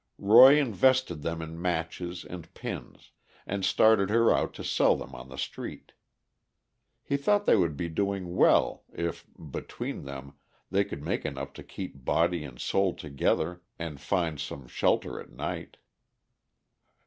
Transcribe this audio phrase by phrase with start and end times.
[0.17, 3.11] Roy invested them in matches and pins,
[3.45, 5.91] and started her out to sell them on the street.
[7.03, 10.33] He thought they would be doing well if, between them,
[10.71, 15.29] they could make enough to keep body and soul together and find some shelter at
[15.29, 15.77] night.